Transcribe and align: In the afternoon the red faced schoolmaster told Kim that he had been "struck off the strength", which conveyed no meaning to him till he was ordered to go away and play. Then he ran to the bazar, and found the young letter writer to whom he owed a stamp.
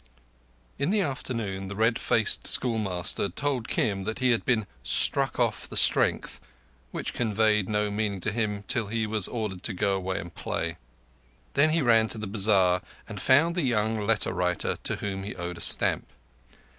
In 0.79 0.89
the 0.89 1.01
afternoon 1.01 1.67
the 1.67 1.75
red 1.75 1.99
faced 1.99 2.47
schoolmaster 2.47 3.29
told 3.29 3.67
Kim 3.67 4.03
that 4.05 4.17
he 4.17 4.31
had 4.31 4.43
been 4.43 4.65
"struck 4.81 5.39
off 5.39 5.69
the 5.69 5.77
strength", 5.77 6.39
which 6.89 7.13
conveyed 7.13 7.69
no 7.69 7.91
meaning 7.91 8.19
to 8.21 8.31
him 8.31 8.63
till 8.67 8.87
he 8.87 9.05
was 9.05 9.27
ordered 9.27 9.61
to 9.61 9.75
go 9.75 9.93
away 9.93 10.19
and 10.19 10.33
play. 10.33 10.77
Then 11.53 11.69
he 11.69 11.83
ran 11.83 12.07
to 12.07 12.17
the 12.17 12.25
bazar, 12.25 12.81
and 13.07 13.21
found 13.21 13.53
the 13.53 13.61
young 13.61 14.01
letter 14.01 14.33
writer 14.33 14.75
to 14.85 14.95
whom 14.95 15.21
he 15.21 15.35
owed 15.35 15.59
a 15.59 15.61
stamp. 15.61 16.07